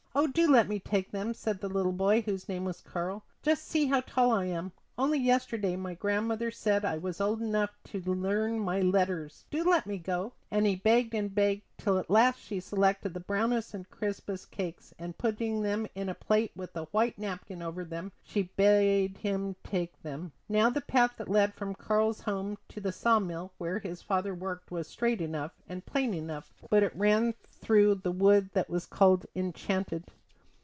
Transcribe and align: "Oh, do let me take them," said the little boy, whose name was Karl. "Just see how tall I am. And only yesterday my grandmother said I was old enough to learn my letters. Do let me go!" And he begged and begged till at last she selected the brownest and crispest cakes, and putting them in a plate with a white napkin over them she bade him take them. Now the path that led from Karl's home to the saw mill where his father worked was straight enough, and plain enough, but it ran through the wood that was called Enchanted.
"Oh, 0.13 0.27
do 0.27 0.45
let 0.51 0.67
me 0.67 0.77
take 0.77 1.09
them," 1.11 1.33
said 1.33 1.61
the 1.61 1.69
little 1.69 1.93
boy, 1.93 2.21
whose 2.21 2.49
name 2.49 2.65
was 2.65 2.81
Karl. 2.81 3.23
"Just 3.41 3.65
see 3.65 3.85
how 3.85 4.01
tall 4.01 4.33
I 4.33 4.43
am. 4.47 4.65
And 4.65 4.71
only 5.05 5.17
yesterday 5.19 5.75
my 5.75 5.95
grandmother 5.95 6.51
said 6.51 6.85
I 6.85 6.99
was 6.99 7.19
old 7.19 7.41
enough 7.41 7.71
to 7.85 8.01
learn 8.01 8.59
my 8.59 8.81
letters. 8.81 9.45
Do 9.49 9.63
let 9.67 9.87
me 9.87 9.97
go!" 9.97 10.33
And 10.51 10.67
he 10.67 10.75
begged 10.75 11.15
and 11.15 11.33
begged 11.33 11.63
till 11.77 11.97
at 11.97 12.09
last 12.09 12.39
she 12.39 12.59
selected 12.59 13.13
the 13.15 13.19
brownest 13.19 13.73
and 13.73 13.89
crispest 13.89 14.51
cakes, 14.51 14.93
and 14.99 15.17
putting 15.17 15.63
them 15.63 15.87
in 15.95 16.07
a 16.07 16.13
plate 16.13 16.51
with 16.55 16.75
a 16.77 16.83
white 16.91 17.17
napkin 17.17 17.63
over 17.63 17.83
them 17.83 18.11
she 18.21 18.43
bade 18.57 19.17
him 19.17 19.55
take 19.63 19.99
them. 20.03 20.33
Now 20.47 20.69
the 20.69 20.81
path 20.81 21.13
that 21.17 21.29
led 21.29 21.55
from 21.55 21.73
Karl's 21.73 22.21
home 22.21 22.59
to 22.67 22.79
the 22.79 22.91
saw 22.91 23.17
mill 23.17 23.53
where 23.57 23.79
his 23.79 24.03
father 24.03 24.35
worked 24.35 24.69
was 24.69 24.87
straight 24.87 25.21
enough, 25.21 25.53
and 25.67 25.83
plain 25.83 26.13
enough, 26.13 26.53
but 26.69 26.83
it 26.83 26.95
ran 26.95 27.33
through 27.49 27.95
the 27.95 28.11
wood 28.11 28.51
that 28.53 28.69
was 28.69 28.85
called 28.85 29.25
Enchanted. 29.35 30.03